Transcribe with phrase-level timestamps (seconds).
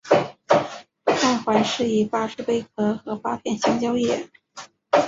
[1.13, 4.31] 外环饰以八只贝壳和八片香蕉叶。